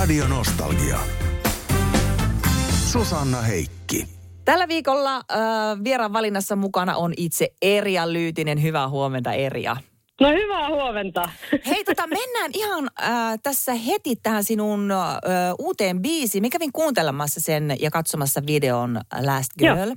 [0.00, 0.98] Radio Nostalgia.
[2.92, 4.08] Susanna Heikki.
[4.44, 5.22] Tällä viikolla äh,
[5.84, 8.62] vieraan valinnassa mukana on itse Erja Lyytinen.
[8.62, 9.76] Hyvää huomenta Erja.
[10.20, 11.22] No hyvää huomenta.
[11.66, 15.08] Hei, tota, mennään ihan äh, tässä heti tähän sinun äh,
[15.58, 16.44] uuteen biisiin.
[16.44, 19.88] Mä kävin kuuntelemassa sen ja katsomassa videon Last Girl.
[19.88, 19.96] Joo.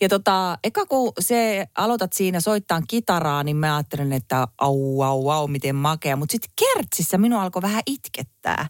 [0.00, 5.30] Ja tota, eka kun se aloitat siinä soittaa kitaraa, niin mä ajattelin, että au, au,
[5.30, 6.16] au, miten makea.
[6.16, 8.66] Mutta sitten kertsissä minua alkoi vähän itkettää.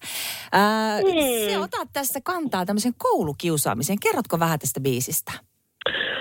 [0.55, 1.51] Äh, mm.
[1.51, 4.01] Se otat tässä kantaa tämmöisen koulukiusaamiseen.
[4.01, 5.33] Kerrotko vähän tästä biisistä?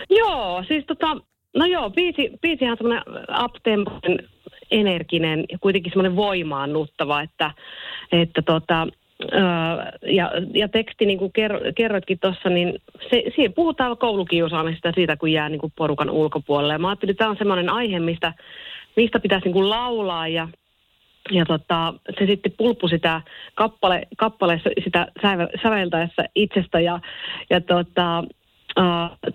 [0.10, 1.08] Joo, siis tota,
[1.56, 3.04] no joo, biisi, biisihän on semmoinen
[3.46, 4.41] uptempoinen
[4.72, 7.52] energinen ja kuitenkin semmoinen voimaannuttava, että,
[8.12, 8.88] että tota,
[10.02, 11.32] ja, ja teksti, niin kuin
[11.76, 16.78] kerroitkin tuossa, niin se, siinä puhutaan koulukiusaamisesta siitä, kun jää niin kuin porukan ulkopuolelle.
[16.78, 18.34] Mä ajattelin, että tämä on semmoinen aihe, mistä,
[18.96, 20.48] mistä pitäisi niin kuin laulaa ja
[21.32, 23.22] ja tota, se sitten pulppu sitä
[23.56, 25.08] kappale, kappaleessa sitä
[25.64, 27.00] säveltäessä itsestä ja,
[27.50, 28.24] ja tota,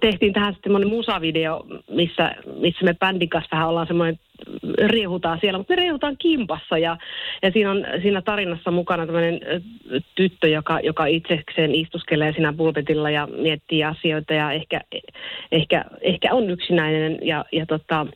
[0.01, 4.19] Tehtiin tähän semmoinen musavideo, missä, missä me bändin kanssa vähän ollaan semmoinen,
[4.87, 6.97] riehutaan siellä, mutta me riehutaan kimpassa ja,
[7.43, 9.41] ja siinä on siinä tarinassa mukana tämmöinen
[10.15, 14.81] tyttö, joka, joka itsekseen istuskelee siinä pulpetilla ja miettii asioita ja ehkä,
[15.53, 18.07] ehkä, ehkä on yksinäinen ja, ja tota,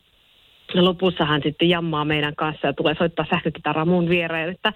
[0.75, 4.49] ja lopussa hän sitten jammaa meidän kanssa ja tulee soittaa sähkökitaraa mun viereen.
[4.49, 4.73] Että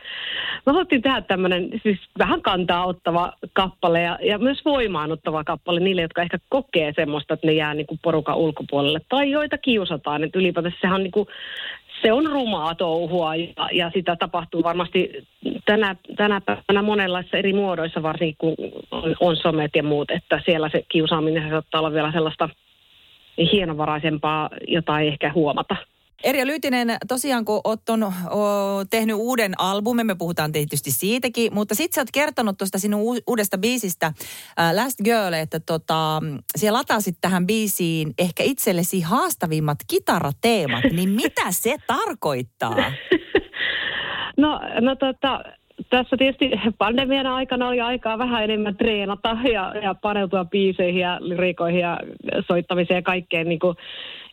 [0.66, 6.02] me haluttiin tehdä tämmöinen siis vähän kantaa ottava kappale ja, ja myös voimaanottava kappale niille,
[6.02, 9.02] jotka ehkä kokee semmoista, että ne jää niin kuin porukan ulkopuolelle.
[9.10, 10.24] Tai joita kiusataan.
[10.24, 11.28] Että ylipäätänsä sehän on niin kuin,
[12.02, 15.28] se on rumaa touhua ja, ja sitä tapahtuu varmasti
[15.66, 18.56] tänä, tänä päivänä monenlaisissa eri muodoissa, varsinkin kun
[18.92, 22.50] on, on somet ja muut, että siellä se kiusaaminen saattaa olla vielä sellaista–
[23.38, 25.76] hienovaraisempaa, jota ei ehkä huomata.
[26.24, 28.12] Erja Lyytinen, tosiaan kun olet on, o,
[28.90, 33.58] tehnyt uuden albumin, me puhutaan tietysti siitäkin, mutta sitten sä oot kertonut tuosta sinun uudesta
[33.58, 34.14] biisistä
[34.76, 36.22] Last Girl, että tota,
[36.56, 42.76] siellä latasit tähän biisiin ehkä itsellesi haastavimmat kitarateemat, niin mitä se tarkoittaa?
[44.38, 45.44] No, no tota,
[45.90, 51.80] tässä tietysti pandemian aikana oli aikaa vähän enemmän treenata ja, ja paneutua biiseihin ja lyrikoihin
[51.80, 52.00] ja
[52.48, 53.78] soittamiseen ja kaikkeen niin kuin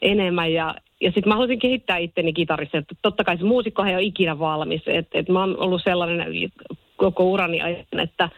[0.03, 0.53] enemmän.
[0.53, 2.83] Ja, ja sitten mä haluaisin kehittää itteni kitarissa.
[3.03, 4.83] Totta kai se muusikko ei ole ikinä valmis.
[4.87, 6.51] Et, et mä oon ollut sellainen
[6.97, 8.29] koko urani ajan, että,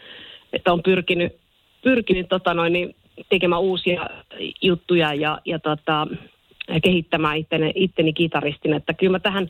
[0.53, 1.37] että on pyrkinyt,
[1.83, 2.95] pyrkinyt tota noin, niin
[3.29, 4.07] tekemään uusia
[4.63, 6.07] juttuja ja, ja tota,
[6.83, 8.75] kehittämään itteni, itteni kitaristin.
[8.75, 9.49] Että kyllä mä tähän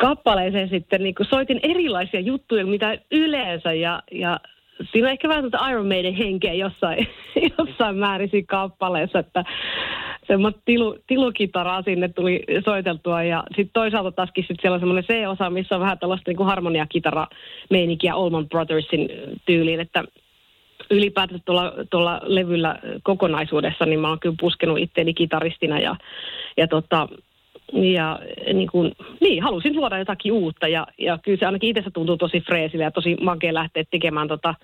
[0.00, 3.72] kappaleeseen sitten niin soitin erilaisia juttuja, mitä yleensä.
[3.72, 4.40] Ja, ja
[4.92, 7.08] siinä on ehkä vähän tuota Iron Maiden henkeä jossain,
[7.58, 9.44] jossain määrin kappaleessa, että
[10.26, 15.50] semmoista tilu, tilukitaraa sinne tuli soiteltua ja sitten toisaalta taaskin sit siellä on semmoinen C-osa,
[15.50, 17.26] missä on vähän tällaista niin harmoniakitara
[17.70, 19.08] meininkiä Allman Brothersin
[19.46, 20.04] tyyliin, että
[20.90, 25.96] ylipäätään tuolla, tuolla levyllä kokonaisuudessa, niin mä oon kyllä puskenut itteeni kitaristina ja,
[26.56, 27.08] ja tota,
[27.72, 28.18] ja
[28.54, 32.40] niin, kuin, niin, halusin luoda jotakin uutta ja, ja kyllä se ainakin itse tuntuu tosi
[32.40, 34.54] freesille ja tosi makea lähteä tekemään tota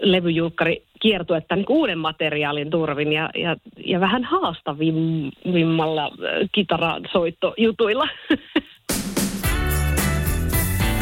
[0.00, 3.56] levyjulkkari kiertuetta niin uuden materiaalin turvin ja, ja,
[3.86, 6.10] ja vähän haastavimmalla
[6.52, 8.08] kitarasoittojutuilla.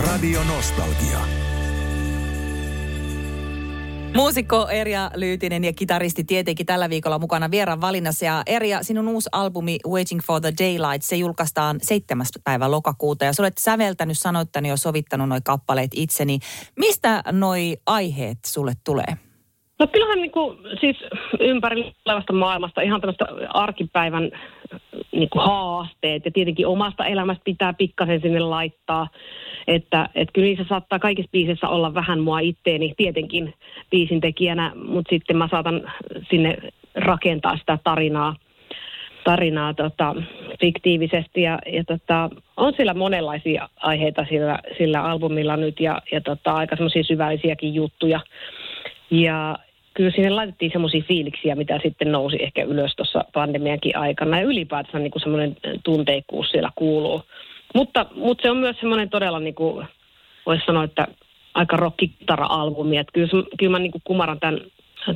[0.07, 1.50] Radio Nostalgia.
[4.17, 8.25] Muusikko Erja Lyytinen ja kitaristi tietenkin tällä viikolla mukana vieraan valinnassa.
[8.25, 12.27] Ja Erja, sinun uusi albumi Waiting for the Daylight, se julkaistaan 7.
[12.45, 13.25] päivä lokakuuta.
[13.25, 16.39] Ja sä olet säveltänyt, sanoittanut ja sovittanut noi kappaleet itseni.
[16.77, 19.17] Mistä noi aiheet sulle tulee?
[19.79, 20.97] No kyllähän niin kuin, siis
[21.41, 24.31] ympäri olevasta maailmasta ihan tämmöistä arkipäivän
[25.13, 29.09] niin kuin haasteet ja tietenkin omasta elämästä pitää pikkasen sinne laittaa.
[29.67, 33.55] Että et kyllä niissä saattaa kaikissa biisissä olla vähän mua itteeni tietenkin
[33.91, 35.93] biisin tekijänä, mutta sitten mä saatan
[36.31, 36.57] sinne
[36.95, 38.37] rakentaa sitä tarinaa,
[39.25, 40.15] tarinaa tota,
[40.61, 46.53] fiktiivisesti ja, ja tota, on sillä monenlaisia aiheita sillä, sillä albumilla nyt ja, ja tota,
[46.53, 48.21] aika semmoisia syvällisiäkin juttuja.
[49.11, 49.59] Ja,
[50.01, 54.39] kyllä sinne laitettiin semmoisia fiiliksiä, mitä sitten nousi ehkä ylös tuossa pandemiankin aikana.
[54.39, 57.23] Ja ylipäätänsä niin kuin semmoinen tunteikkuus siellä kuuluu.
[57.75, 59.87] Mutta, mutta se on myös semmoinen todella, niin kuin,
[60.47, 61.09] voisi sanoa, että
[61.55, 62.97] aika rockitara-albumi.
[62.97, 64.61] Että kyllä, kyllä mä niin kuin kumaran tämän,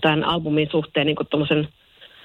[0.01, 1.69] tämän albumin suhteen niin kuin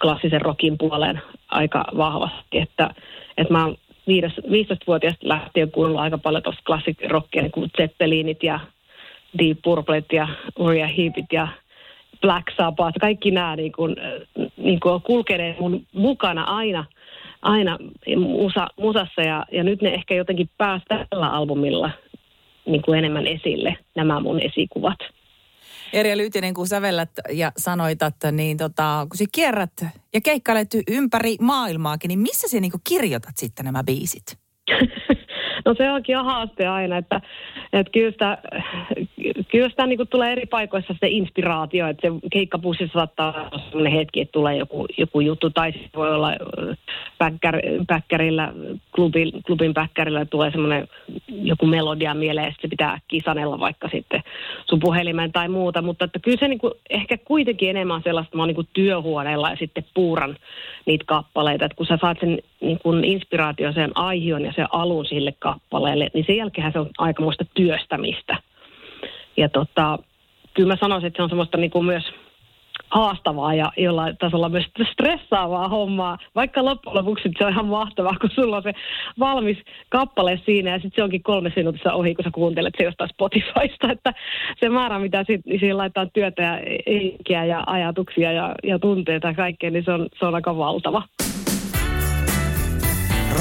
[0.02, 2.58] klassisen rockin puoleen aika vahvasti.
[2.58, 2.90] Että,
[3.38, 3.78] että mä oon
[4.10, 8.60] 15-vuotiaasta lähtien kuunnellut aika paljon tuosta klassikirockia, niin kuin Zeppelinit ja
[9.40, 10.28] Deep Purplet ja
[10.60, 11.48] Uriah Heepit ja
[12.22, 13.96] Black Sabbath, kaikki nämä niin kuin,
[14.58, 16.86] niin kuin kulkeneet mun mukana aina,
[17.42, 17.78] aina
[18.18, 21.92] musa, musassa ja, ja nyt ne ehkä jotenkin pääsi tällä albumilla
[22.66, 24.98] niin kuin enemmän esille nämä mun esikuvat.
[25.94, 29.72] Erja Lyytinen, kun sävellät ja sanoitat, niin tota, kun sä kierrät
[30.14, 34.38] ja keikkailet ympäri maailmaakin, niin missä sä niin kirjoitat sitten nämä biisit?
[35.66, 37.22] No se onkin haaste aina, että,
[37.74, 38.38] että kyllä sitä,
[39.52, 44.22] kyllä sitä niin tulee eri paikoissa se inspiraatio, että se keikkapussissa saattaa olla sellainen hetki,
[44.22, 46.32] että tulee joku, joku juttu, tai sitten voi olla
[47.18, 48.54] päkkär, päkkärillä,
[48.96, 50.88] klubin, klubin päkkärillä tulee semmoinen
[51.28, 54.24] joku melodia mieleen, ja se pitää kisanella vaikka sitten
[54.66, 58.44] sun puhelimen tai muuta, mutta että kyllä se niin kuin, ehkä kuitenkin enemmän sellaista, mä
[58.44, 60.38] oon niin työhuoneella ja sitten puuran
[60.86, 65.06] niitä kappaleita, että kun sä saat sen niin kuin inspiraatio, sen aihion ja sen alun
[65.06, 68.38] sille kappaleelle, niin sen jälkeen se on aikamoista työstämistä.
[69.40, 70.00] Ja tota,
[70.54, 72.04] kyllä mä sanoisin, että se on semmoista niin kuin myös
[72.90, 76.18] haastavaa ja jollain tasolla myös stressaavaa hommaa.
[76.36, 78.74] Vaikka loppujen lopuksi se on ihan mahtavaa, kun sulla on se
[79.20, 79.58] valmis
[79.90, 83.92] kappale siinä ja sitten se onkin kolme minuutissa ohi, kun sä kuuntelet se jostain Spotifysta.
[84.00, 84.14] Että
[84.60, 89.34] se määrä, mitä niin siinä laittaa työtä ja eikiä ja ajatuksia ja, ja tunteita ja
[89.34, 91.04] kaikkea, niin se on, se on aika valtava.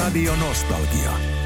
[0.03, 1.38] Radio Nostalgia.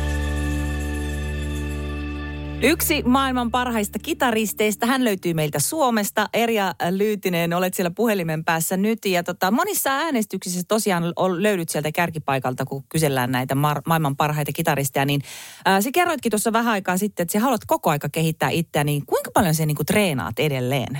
[2.65, 6.25] Yksi maailman parhaista kitaristeista, hän löytyy meiltä Suomesta.
[6.33, 9.06] Erja Lyytinen, olet siellä puhelimen päässä nyt.
[9.06, 11.04] Ja tota, monissa äänestyksissä tosiaan
[11.38, 15.06] löydyt sieltä kärkipaikalta, kun kysellään näitä mar- maailman parhaita kitaristeja.
[15.06, 15.21] Niin
[15.65, 18.83] ää, sä kerroitkin tuossa vähän aikaa sitten, että sä haluat koko aika kehittää itseä.
[18.83, 21.00] Niin kuinka paljon sä niinku treenaat edelleen?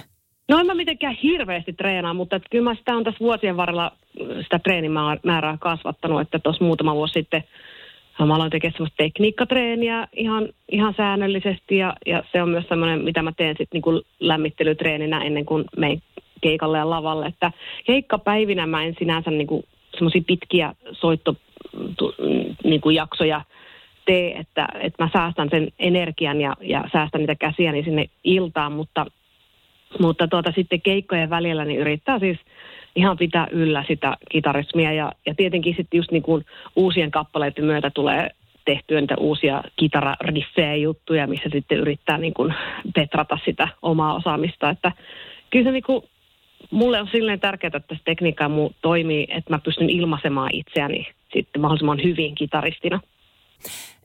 [0.50, 3.98] No en mä mitenkään hirveästi treenaa, mutta että kyllä mä sitä on tässä vuosien varrella
[4.44, 7.44] sitä treenimäärää kasvattanut, että tuossa muutama vuosi sitten–
[8.20, 13.32] Aloin tekemään semmoista tekniikkatreeniä ihan, ihan säännöllisesti ja, ja se on myös semmoinen, mitä mä
[13.32, 16.02] teen sitten niin lämmittelytreeninä ennen kuin menen
[16.42, 17.26] keikalle ja lavalle.
[17.26, 17.52] Että
[17.86, 19.64] keikkapäivinä mä en sinänsä niin
[19.94, 21.44] semmoisia pitkiä soittojaksoja
[22.64, 23.42] niin kuin jaksoja
[24.06, 29.06] tee, että, että mä säästän sen energian ja, ja säästän niitä käsiäni sinne iltaan, mutta,
[30.00, 32.38] mutta tuota, sitten keikkojen välillä niin yrittää siis–
[32.96, 36.46] ihan pitää yllä sitä kitarismia ja, ja tietenkin sitten just niin kuin
[36.76, 38.30] uusien kappaleiden myötä tulee
[38.66, 42.54] tehtyä niitä uusia kitarariffejä juttuja, missä sitten yrittää niin kuin
[42.96, 44.92] petrata sitä omaa osaamista, että
[45.50, 46.04] kyllä se niin kuin,
[46.72, 51.62] mulle on silleen tärkeää, että se tekniikka muu toimii, että mä pystyn ilmaisemaan itseäni sitten
[51.62, 53.00] mahdollisimman hyvin kitaristina.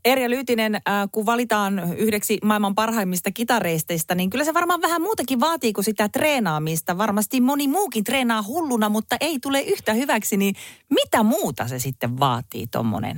[0.05, 5.41] Erja Lyytinen, äh, kun valitaan yhdeksi maailman parhaimmista kitareisteista, niin kyllä se varmaan vähän muutakin
[5.41, 6.99] vaatii kuin sitä treenaamista.
[6.99, 10.55] Varmasti moni muukin treenaa hulluna, mutta ei tule yhtä hyväksi, niin
[10.91, 13.17] mitä muuta se sitten vaatii tuommoinen?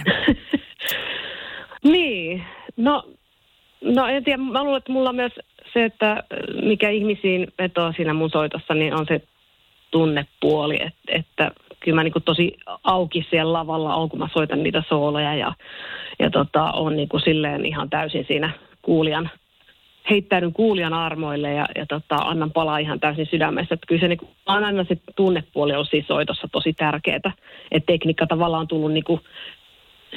[1.93, 2.44] niin,
[2.77, 3.05] no,
[3.81, 5.33] no en tiedä, mä luulen, että mulla on myös
[5.73, 6.23] se, että
[6.62, 9.21] mikä ihmisiin vetoo siinä mun soitossa, niin on se
[9.91, 11.50] tunnepuoli, että, että
[11.81, 15.53] kyllä mä niin tosi auki siellä lavalla on, kun mä soitan niitä sooloja ja,
[16.19, 18.50] ja tota, on niin kuin silleen ihan täysin siinä
[18.82, 19.31] kuulijan,
[20.11, 23.75] heittäydyn kuulijan armoille ja, ja tota, annan palaa ihan täysin sydämessä.
[23.75, 27.17] Että kyllä se niin kuin, aina se tunnepuoli on siis soitossa tosi tärkeää,
[27.71, 29.21] että tekniikka tavallaan on tullut niin kuin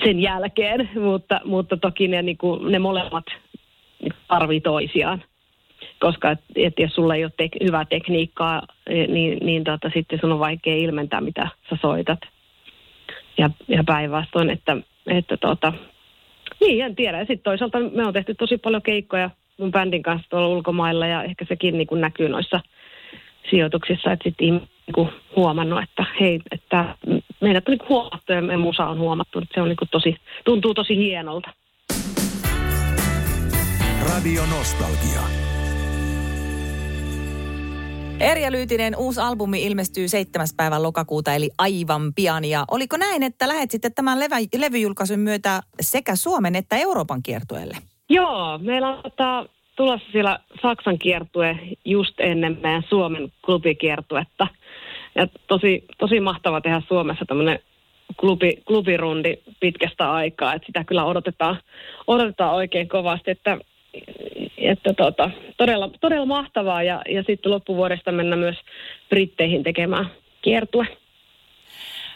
[0.04, 3.25] sen jälkeen, mutta, mutta toki ne, niin kuin, ne molemmat
[4.27, 5.24] tarvii toisiaan
[6.04, 10.20] koska et, et jos sulla ei ole tek, hyvää tekniikkaa, e, niin, niin tota, sitten
[10.20, 12.20] sun on vaikea ilmentää, mitä sä soitat.
[13.38, 14.78] Ja, ja päinvastoin, että,
[15.08, 15.74] että tota,
[16.62, 17.18] niin, en tiedä.
[17.18, 19.30] Ja sitten toisaalta me on tehty tosi paljon keikkoja
[19.60, 22.60] mun bändin kanssa tuolla ulkomailla ja ehkä sekin niin näkyy noissa
[23.50, 26.95] sijoituksissa, että sitten niin huomannut, että hei, että
[27.42, 30.74] meidät on niin huomattu ja meidän musa on huomattu, että se on niin tosi, tuntuu
[30.74, 31.50] tosi hienolta.
[34.10, 35.43] Radio Nostalgia.
[38.20, 40.48] Erja Lyytinen uusi albumi ilmestyy 7.
[40.58, 42.46] päivän lokakuuta, eli aivan pian.
[42.46, 47.78] Ja oliko näin, että lähet sitten tämän levä, levyjulkaisun myötä sekä Suomen että Euroopan kiertueelle?
[48.10, 54.48] Joo, meillä on tota, tulossa siellä Saksan kiertue just ennen meidän Suomen klubikiertuetta.
[55.16, 57.60] Ja tosi, tosi mahtava tehdä Suomessa tämmöinen
[58.20, 61.58] klubi, klubirundi pitkästä aikaa, että sitä kyllä odotetaan,
[62.08, 63.58] odotetaan oikein kovasti, että
[64.68, 68.56] että tota, todella, todella mahtavaa ja, ja sitten loppuvuodesta mennä myös
[69.10, 70.88] Britteihin tekemään kiertue.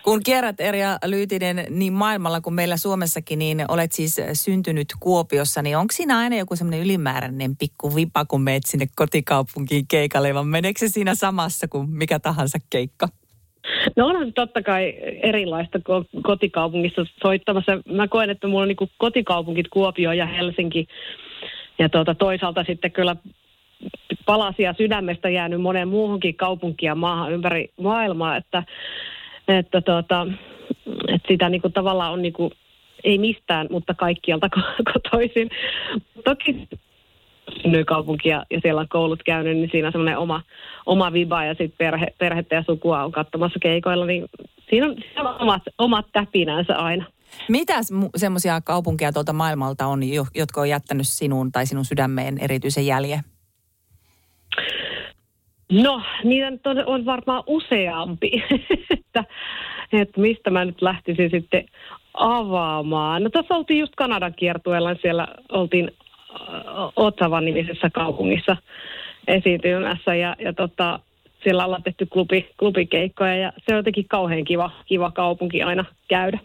[0.04, 5.78] Kun kierrät Erja Lyytinen niin maailmalla kuin meillä Suomessakin, niin olet siis syntynyt Kuopiossa, niin
[5.78, 10.80] onko siinä aina joku semmoinen ylimääräinen pikku vipa, kun meet sinne kotikaupunkiin keikalle, vai meneekö
[10.80, 13.08] se siinä samassa kuin mikä tahansa keikka?
[13.96, 15.80] No onhan totta kai erilaista
[16.24, 17.72] kotikaupungissa soittamassa.
[17.92, 20.88] Mä koen, että mulla on niin kotikaupunkit Kuopio ja Helsinki
[21.80, 23.16] ja tuota, toisaalta sitten kyllä
[24.26, 28.64] palasia sydämestä jäänyt monen muuhunkin kaupunkia maahan ympäri maailmaa, että,
[29.48, 30.28] että, tuota,
[31.08, 32.52] että sitä niin kuin tavallaan on niin kuin,
[33.04, 34.50] ei mistään, mutta kaikkialta
[34.94, 35.50] kotoisin.
[36.26, 36.68] Toki
[37.86, 40.42] kaupunki ja, ja siellä on koulut käynyt, niin siinä on semmoinen oma,
[40.86, 44.26] oma viba ja sitten perhe, perhettä ja sukua on katsomassa keikoilla, niin
[44.70, 47.06] siinä on, siinä on omat, omat täpinänsä aina.
[47.50, 50.02] Mitäs semmoisia kaupunkeja tuolta maailmalta on,
[50.36, 53.20] jotka on jättänyt sinun tai sinun sydämeen erityisen jäljen?
[55.72, 58.44] No, niitä nyt on, on varmaan useampi,
[58.98, 59.24] että,
[59.92, 61.66] että mistä mä nyt lähtisin sitten
[62.14, 63.24] avaamaan.
[63.24, 65.92] No tässä oltiin just Kanadan kiertueella, siellä oltiin
[66.96, 68.58] Otsavan nimisessä kaupungissa
[69.28, 71.00] esiintymässä ja, ja tota,
[71.44, 76.40] siellä ollaan tehty klubi, klubikeikkoja ja se on jotenkin kauhean kiva, kiva kaupunki aina käydä.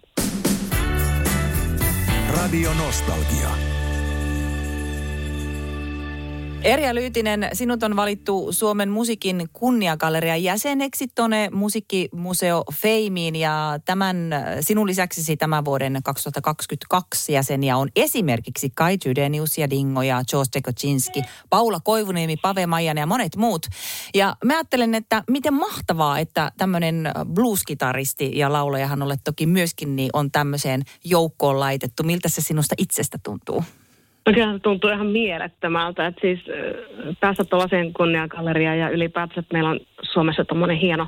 [2.42, 3.71] Radio Nostalgia.
[6.64, 14.16] Erja Lyytinen, sinut on valittu Suomen musiikin kunniagallerian jäseneksi tuonne musiikkimuseo Feimiin ja tämän
[14.60, 21.22] sinun lisäksesi tämän vuoden 2022 jäseniä on esimerkiksi Kai Tydenius ja Dingo ja George Tekocinski,
[21.50, 23.66] Paula Koivuniemi, Pave Maijan ja monet muut.
[24.14, 30.10] Ja mä ajattelen, että miten mahtavaa, että tämmöinen blueskitaristi ja laulajahan olet toki myöskin, niin
[30.12, 32.02] on tämmöiseen joukkoon laitettu.
[32.02, 33.64] Miltä se sinusta itsestä tuntuu?
[34.26, 36.40] No kyllä se tuntuu ihan mielettömältä, että siis
[37.20, 39.80] päästä tuollaiseen kunniakalleriaan ja ylipäätään, että meillä on
[40.12, 41.06] Suomessa tuommoinen hieno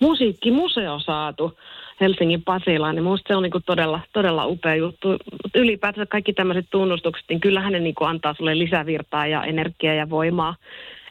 [0.00, 1.58] musiikkimuseo saatu
[2.00, 5.08] Helsingin Pasilaan, niin minusta se on niinku todella, todella upea juttu.
[5.08, 10.10] Mutta ylipäätään kaikki tämmöiset tunnustukset, niin kyllähän ne niinku antaa sulle lisävirtaa ja energiaa ja
[10.10, 10.54] voimaa.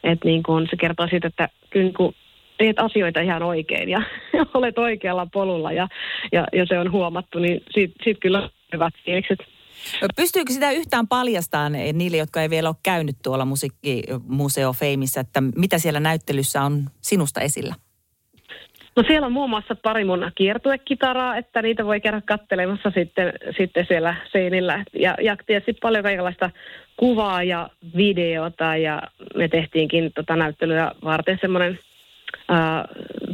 [0.03, 2.13] Että niinku se kertoo siitä, että kyllä niinku
[2.57, 4.01] teet asioita ihan oikein ja
[4.53, 5.87] olet oikealla polulla ja,
[6.31, 9.54] ja, ja se on huomattu, niin siitä, siitä kyllä hyvät fiilikset.
[10.15, 15.77] Pystyykö sitä yhtään paljastamaan niille, jotka ei vielä ole käynyt tuolla musiikkimuseo Feimissä, että mitä
[15.77, 17.75] siellä näyttelyssä on sinusta esillä?
[18.95, 23.85] No siellä on muun muassa pari mun kiertuekitaraa, että niitä voi käydä kattelemassa sitten, sitten
[23.87, 24.85] siellä seinillä.
[24.93, 26.49] Ja, ja tietysti paljon kaikenlaista
[26.97, 29.01] kuvaa ja videota ja
[29.35, 31.79] me tehtiinkin tota näyttelyä varten semmoinen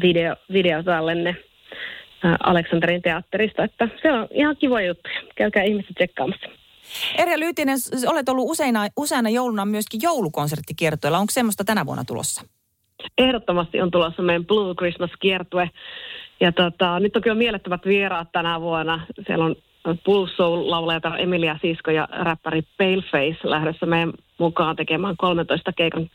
[0.01, 1.35] video, videotallenne
[2.43, 5.09] Aleksanterin teatterista, että se on ihan kiva juttu.
[5.35, 6.49] Käykää ihmiset tsekkaamassa.
[7.17, 11.17] Erja Lyytinen, olet ollut useina, useana jouluna myöskin joulukonserttikiertoilla.
[11.17, 12.41] Onko semmoista tänä vuonna tulossa?
[13.17, 15.69] Ehdottomasti on tulossa meidän Blue Christmas-kiertue.
[16.39, 19.07] Ja tota, nyt toki on mielettömät vieraat tänä vuonna.
[19.27, 19.55] Siellä on
[20.05, 26.09] Blues Soul-laulaja Emilia Sisko ja räppäri Paleface lähdössä meidän mukaan tekemään 13 keikan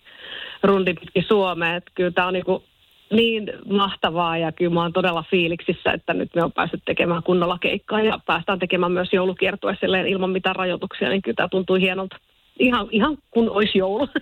[0.63, 1.83] rundin pitkin Suomeen.
[1.95, 2.65] Kyllä tämä on niinku
[3.13, 7.59] niin mahtavaa ja kyllä mä oon todella fiiliksissä, että nyt me on päässyt tekemään kunnolla
[7.59, 9.77] keikkaa ja päästään tekemään myös joulukiertue
[10.09, 12.17] ilman mitään rajoituksia, niin kyllä tämä tuntuu hienolta.
[12.59, 14.09] Ihan, ihan kun olisi joulu.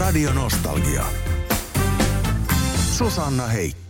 [0.00, 1.04] Radio Nostalgia.
[2.98, 3.89] Susanna Heikki.